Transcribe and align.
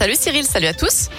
Salut 0.00 0.16
Cyril, 0.18 0.46
salut 0.46 0.66
à 0.66 0.72
tous. 0.72 1.10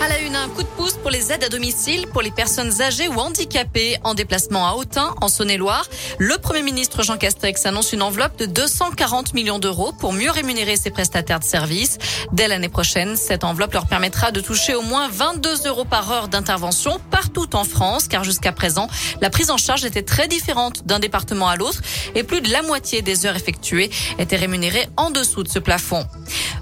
À 0.00 0.08
la 0.08 0.18
une, 0.18 0.34
un 0.34 0.48
coup 0.48 0.64
de 0.64 0.68
pouce 0.68 0.94
pour 0.94 1.10
les 1.10 1.30
aides 1.30 1.44
à 1.44 1.48
domicile 1.48 2.08
pour 2.08 2.20
les 2.20 2.32
personnes 2.32 2.82
âgées 2.82 3.06
ou 3.06 3.14
handicapées 3.14 3.96
en 4.02 4.14
déplacement 4.14 4.66
à 4.66 4.72
Autun, 4.72 5.14
en 5.20 5.28
Saône-et-Loire. 5.28 5.86
Le 6.18 6.36
Premier 6.38 6.62
ministre 6.62 7.04
Jean 7.04 7.18
Castex 7.18 7.64
annonce 7.64 7.92
une 7.92 8.02
enveloppe 8.02 8.36
de 8.40 8.46
240 8.46 9.34
millions 9.34 9.60
d'euros 9.60 9.92
pour 9.92 10.12
mieux 10.12 10.32
rémunérer 10.32 10.74
ses 10.74 10.90
prestataires 10.90 11.38
de 11.38 11.44
services. 11.44 11.98
Dès 12.32 12.48
l'année 12.48 12.68
prochaine, 12.68 13.14
cette 13.14 13.44
enveloppe 13.44 13.74
leur 13.74 13.86
permettra 13.86 14.32
de 14.32 14.40
toucher 14.40 14.74
au 14.74 14.82
moins 14.82 15.08
22 15.08 15.68
euros 15.68 15.84
par 15.84 16.10
heure 16.10 16.26
d'intervention 16.26 16.98
partout 17.12 17.54
en 17.54 17.62
France, 17.62 18.08
car 18.08 18.24
jusqu'à 18.24 18.50
présent, 18.50 18.88
la 19.20 19.30
prise 19.30 19.52
en 19.52 19.58
charge 19.58 19.84
était 19.84 20.02
très 20.02 20.26
différente 20.26 20.84
d'un 20.86 20.98
département 20.98 21.46
à 21.46 21.54
l'autre 21.54 21.82
et 22.16 22.24
plus 22.24 22.40
de 22.40 22.50
la 22.50 22.62
moitié 22.62 23.00
des 23.00 23.26
heures 23.26 23.36
effectuées 23.36 23.90
étaient 24.18 24.34
rémunérées 24.34 24.88
en 24.96 25.12
dessous 25.12 25.44
de 25.44 25.48
ce 25.48 25.60
plafond. 25.60 26.04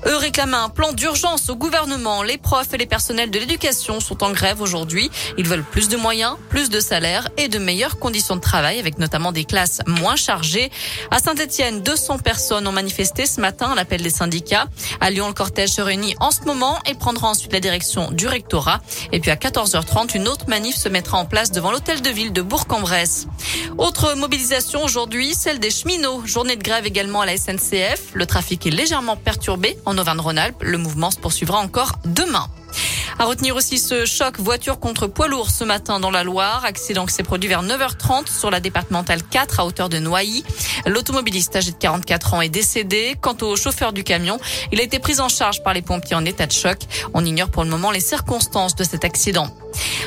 Eux 0.07 0.17
réclament 0.17 0.55
un 0.55 0.69
plan 0.69 0.93
d'urgence 0.93 1.51
au 1.51 1.57
gouvernement. 1.57 2.23
Les 2.23 2.39
profs 2.39 2.73
et 2.73 2.79
les 2.79 2.87
personnels 2.87 3.31
de 3.31 3.39
l'éducation 3.39 4.01
sont 4.01 4.23
en 4.23 4.33
grève 4.33 4.61
aujourd'hui. 4.61 5.11
Ils 5.37 5.47
veulent 5.47 5.65
plus 5.65 5.89
de 5.89 5.97
moyens, 5.97 6.37
plus 6.49 6.71
de 6.71 6.81
salaires 6.81 7.29
et 7.37 7.49
de 7.49 7.59
meilleures 7.59 7.99
conditions 7.99 8.37
de 8.37 8.41
travail 8.41 8.79
avec 8.79 8.99
notamment 8.99 9.33
des 9.33 9.45
classes 9.45 9.81
moins 9.87 10.17
chargées. 10.17 10.71
À 11.11 11.19
Saint-Etienne, 11.19 11.83
200 11.83 12.19
personnes 12.19 12.67
ont 12.67 12.73
manifesté 12.73 13.27
ce 13.27 13.41
matin 13.41 13.73
à 13.73 13.75
l'appel 13.75 14.03
des 14.03 14.11
syndicats. 14.11 14.67
À 15.01 15.11
Lyon, 15.11 15.29
le 15.29 15.35
cortège 15.35 15.71
se 15.71 15.83
réunit 15.83 16.15
en 16.21 16.31
ce 16.31 16.43
moment 16.43 16.79
et 16.87 16.95
prendra 16.95 17.29
ensuite 17.29 17.53
la 17.53 17.61
direction 17.61 18.11
du 18.11 18.27
rectorat. 18.27 18.81
Et 19.13 19.21
puis 19.21 19.31
à 19.31 19.37
14h30, 19.37 20.17
une 20.17 20.29
autre 20.29 20.47
manif 20.49 20.77
se 20.77 20.89
mettra 20.89 21.19
en 21.19 21.27
place 21.27 21.51
devant 21.51 21.73
l'hôtel 21.73 22.01
de 22.01 22.11
ville 22.11 22.33
de 22.33 22.43
Bourg-en-Bresse. 22.43 23.27
Autre 23.77 24.15
mobilisation 24.15 24.83
aujourd'hui, 24.83 25.35
celle 25.35 25.59
des 25.59 25.71
cheminots. 25.71 26.23
Journée 26.25 26.57
de 26.57 26.63
grève 26.63 26.87
également 26.87 27.21
à 27.21 27.27
la 27.27 27.37
SNCF. 27.37 28.15
Le 28.15 28.27
trafic 28.27 28.67
est 28.67 28.71
légèrement 28.71 29.17
perturbé 29.17 29.77
Auvergne-Rhône-Alpes. 29.99 30.63
Le 30.63 30.79
mouvement 30.79 31.11
se 31.11 31.19
poursuivra 31.19 31.59
encore 31.59 31.93
demain. 32.05 32.47
À 33.21 33.27
retenir 33.27 33.55
aussi 33.55 33.79
ce 33.79 34.07
choc 34.07 34.41
voiture 34.41 34.81
contre 34.81 35.07
poids 35.07 35.29
lourd 35.29 35.51
ce 35.51 35.63
matin 35.63 36.01
dans 36.01 36.11
la 36.11 36.25
Loire. 36.25 36.65
Accident 36.65 37.05
qui 37.05 37.13
s'est 37.13 37.23
produit 37.23 37.51
vers 37.51 37.63
9h30 37.63 38.27
sur 38.27 38.51
la 38.51 38.61
départementale 38.61 39.23
4 39.23 39.61
à 39.61 39.67
hauteur 39.67 39.91
de 39.91 39.99
Noailly. 39.99 40.43
L'automobiliste 40.87 41.55
âgé 41.55 41.73
de 41.73 41.77
44 41.77 42.33
ans 42.33 42.41
est 42.41 42.49
décédé. 42.49 43.17
Quant 43.21 43.37
au 43.43 43.57
chauffeur 43.57 43.93
du 43.93 44.05
camion, 44.05 44.41
il 44.73 44.81
a 44.81 44.83
été 44.83 44.99
pris 44.99 45.21
en 45.21 45.29
charge 45.29 45.63
par 45.63 45.75
les 45.75 45.83
pompiers 45.83 46.17
en 46.17 46.25
état 46.25 46.47
de 46.47 46.53
choc. 46.53 46.79
On 47.13 47.23
ignore 47.23 47.51
pour 47.51 47.63
le 47.63 47.69
moment 47.69 47.91
les 47.91 48.01
circonstances 48.01 48.75
de 48.75 48.85
cet 48.85 49.05
accident. 49.05 49.55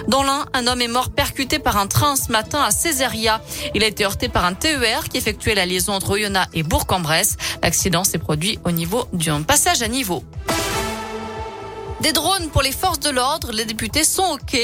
Dans 0.08 0.24
l'un, 0.24 0.48
un 0.54 0.66
homme 0.66 0.82
est 0.82 0.88
mort 0.88 1.12
percuté 1.12 1.60
par 1.60 1.78
un 1.78 1.86
train 1.86 2.16
ce 2.16 2.32
matin 2.32 2.64
à 2.64 2.72
Césaria. 2.72 3.44
Il 3.76 3.84
a 3.84 3.88
été 3.88 4.06
heurté 4.06 4.28
par 4.28 4.44
un 4.44 4.56
TER 4.56 5.08
qui 5.08 5.18
effectuait 5.18 5.54
la 5.54 5.68
liaison 5.68 5.94
entre 5.94 6.10
Oyonnax 6.10 6.50
et 6.56 6.64
Bourg-en-Bresse. 6.64 7.38
L'accident 7.62 8.06
s'est 8.06 8.18
produit 8.18 8.58
au 8.66 8.72
niveau 8.72 9.08
d'un 9.14 9.44
passage 9.44 9.84
à 9.84 9.88
niveau. 9.88 10.24
Des 12.04 12.12
drones 12.12 12.50
pour 12.50 12.62
les 12.62 12.74
forces 12.74 13.00
de 13.00 13.10
l'ordre, 13.10 13.54
les 13.54 13.64
députés 13.64 14.04
sont 14.04 14.34
OK. 14.34 14.58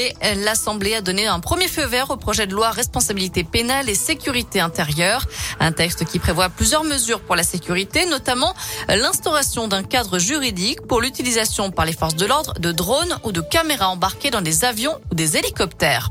L'Assemblée 0.44 0.94
a 0.94 1.00
donné 1.00 1.26
un 1.26 1.40
premier 1.40 1.68
feu 1.68 1.86
vert 1.86 2.10
au 2.10 2.18
projet 2.18 2.46
de 2.46 2.54
loi 2.54 2.70
responsabilité 2.70 3.44
pénale 3.44 3.88
et 3.88 3.94
sécurité 3.94 4.60
intérieure. 4.60 5.24
Un 5.58 5.72
texte 5.72 6.04
qui 6.04 6.18
prévoit 6.18 6.50
plusieurs 6.50 6.84
mesures 6.84 7.22
pour 7.22 7.36
la 7.36 7.42
sécurité, 7.42 8.04
notamment 8.04 8.52
l'instauration 8.88 9.68
d'un 9.68 9.82
cadre 9.82 10.18
juridique 10.18 10.82
pour 10.82 11.00
l'utilisation 11.00 11.70
par 11.70 11.86
les 11.86 11.94
forces 11.94 12.16
de 12.16 12.26
l'ordre 12.26 12.52
de 12.60 12.72
drones 12.72 13.16
ou 13.24 13.32
de 13.32 13.40
caméras 13.40 13.88
embarquées 13.88 14.30
dans 14.30 14.42
des 14.42 14.66
avions 14.66 15.00
ou 15.10 15.14
des 15.14 15.38
hélicoptères. 15.38 16.10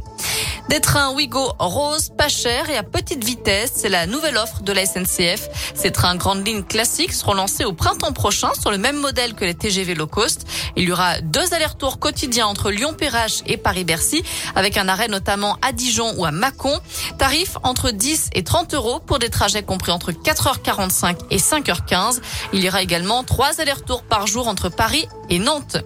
Des 0.70 0.82
trains 0.82 1.14
Ouigo 1.14 1.52
rose, 1.58 2.12
pas 2.16 2.30
cher 2.30 2.70
et 2.70 2.78
à 2.78 2.84
petite 2.84 3.24
vitesse, 3.24 3.72
c'est 3.74 3.90
la 3.90 4.06
nouvelle 4.06 4.38
offre 4.38 4.62
de 4.62 4.72
la 4.72 4.86
SNCF. 4.86 5.50
Ces 5.74 5.90
trains 5.92 6.16
grande 6.16 6.46
ligne 6.46 6.62
classiques 6.62 7.14
seront 7.14 7.34
lancés 7.34 7.66
au 7.66 7.74
printemps 7.74 8.14
prochain 8.14 8.52
sur 8.54 8.70
le 8.70 8.78
même 8.78 8.98
modèle 8.98 9.34
que 9.34 9.46
les 9.46 9.56
TGV 9.56 9.96
low 9.96 10.06
cost. 10.06 10.46
Il 10.76 10.84
y 10.84 10.92
aura 10.92 11.22
deux 11.22 11.56
allers-retours 11.56 11.98
quotidiens 11.98 12.46
entre 12.46 12.70
Lyon-Perrache 12.70 13.42
et 13.48 13.58
Paris-Bercy, 13.58 14.22
avec 14.54 14.78
un 14.78 14.88
arrêt 14.88 15.08
notamment 15.08 15.58
à 15.64 15.72
Dijon 15.72 16.14
ou 16.18 16.26
à 16.26 16.30
Mâcon. 16.30 16.80
Tarif 17.18 17.58
entre 17.64 17.90
10 17.90 18.30
et 18.34 18.44
30 18.44 18.76
euros 18.76 19.00
pour 19.00 19.18
des 19.18 19.30
trajets 19.30 19.64
compris 19.64 19.92
entre 19.92 20.12
4h45 20.12 21.18
et 21.32 21.38
5h15. 21.38 22.22
Il 22.54 22.64
y 22.64 22.70
aura 22.70 22.84
également 22.84 23.24
trois 23.24 23.60
allers-retours 23.60 24.04
par 24.04 24.28
jour 24.28 24.48
entre 24.48 24.70
Paris 24.70 25.08
et 25.32 25.40
Nantes. 25.40 25.78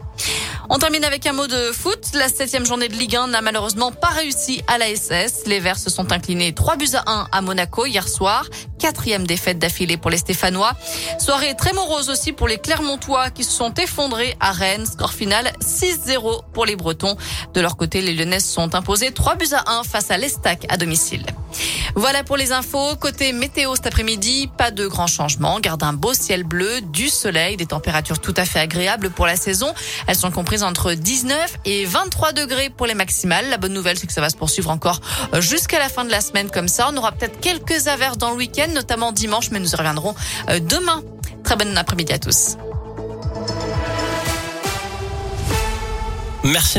On 0.69 0.77
termine 0.77 1.03
avec 1.03 1.25
un 1.27 1.33
mot 1.33 1.47
de 1.47 1.71
foot. 1.73 2.11
La 2.13 2.29
septième 2.29 2.65
journée 2.65 2.87
de 2.87 2.93
Ligue 2.93 3.17
1 3.17 3.27
n'a 3.27 3.41
malheureusement 3.41 3.91
pas 3.91 4.07
réussi 4.07 4.63
à 4.67 4.77
la 4.77 4.95
SS. 4.95 5.43
Les 5.45 5.59
Verts 5.59 5.77
se 5.77 5.89
sont 5.89 6.11
inclinés 6.11 6.53
3 6.53 6.77
buts 6.77 6.87
à 6.93 7.03
1 7.11 7.27
à 7.31 7.41
Monaco 7.41 7.85
hier 7.85 8.07
soir. 8.07 8.45
Quatrième 8.79 9.27
défaite 9.27 9.59
d'affilée 9.59 9.97
pour 9.97 10.09
les 10.09 10.17
Stéphanois. 10.17 10.73
Soirée 11.19 11.55
très 11.57 11.73
morose 11.73 12.09
aussi 12.09 12.31
pour 12.31 12.47
les 12.47 12.57
Clermontois 12.57 13.29
qui 13.29 13.43
se 13.43 13.51
sont 13.51 13.73
effondrés 13.73 14.37
à 14.39 14.51
Rennes. 14.51 14.85
Score 14.85 15.13
final 15.13 15.51
6-0 15.59 16.43
pour 16.53 16.65
les 16.65 16.77
Bretons. 16.77 17.17
De 17.53 17.59
leur 17.59 17.75
côté, 17.75 18.01
les 18.01 18.13
Lyonnais 18.13 18.39
sont 18.39 18.73
imposés 18.73 19.11
3 19.11 19.35
buts 19.35 19.53
à 19.53 19.79
1 19.79 19.83
face 19.83 20.11
à 20.11 20.17
l'Estac 20.17 20.65
à 20.69 20.77
domicile. 20.77 21.25
Voilà 21.95 22.23
pour 22.23 22.37
les 22.37 22.51
infos. 22.51 22.95
Côté 22.95 23.33
météo 23.33 23.75
cet 23.75 23.87
après-midi, 23.87 24.49
pas 24.57 24.71
de 24.71 24.87
grands 24.87 25.07
changements. 25.07 25.59
Garde 25.59 25.83
un 25.83 25.93
beau 25.93 26.13
ciel 26.13 26.43
bleu, 26.43 26.81
du 26.81 27.09
soleil, 27.09 27.57
des 27.57 27.65
températures 27.65 28.19
tout 28.19 28.33
à 28.37 28.45
fait 28.45 28.59
agréables 28.59 29.09
pour 29.09 29.25
la 29.25 29.35
saison. 29.35 29.73
Elles 30.07 30.15
sont 30.15 30.31
comprises 30.31 30.63
entre 30.63 30.93
19 30.93 31.59
et 31.65 31.85
23 31.85 32.33
degrés 32.33 32.69
pour 32.69 32.87
les 32.87 32.95
maximales. 32.95 33.49
La 33.49 33.57
bonne 33.57 33.73
nouvelle, 33.73 33.97
c'est 33.97 34.07
que 34.07 34.13
ça 34.13 34.21
va 34.21 34.29
se 34.29 34.37
poursuivre 34.37 34.69
encore 34.69 35.01
euh, 35.33 35.41
jusqu'à 35.41 35.79
la 35.79 35.89
fin 35.89 36.05
de 36.05 36.11
la 36.11 36.21
semaine 36.21 36.49
comme 36.49 36.67
ça. 36.67 36.89
On 36.91 36.97
aura 36.97 37.11
peut-être 37.11 37.39
quelques 37.39 37.87
averses 37.87 38.17
dans 38.17 38.31
le 38.31 38.37
week-end, 38.37 38.67
notamment 38.73 39.11
dimanche, 39.11 39.51
mais 39.51 39.59
nous 39.59 39.71
y 39.71 39.75
reviendrons 39.75 40.15
euh, 40.49 40.59
demain. 40.59 41.01
Très 41.43 41.55
bon 41.55 41.77
après-midi 41.77 42.13
à 42.13 42.19
tous. 42.19 42.57
Merci. 46.43 46.71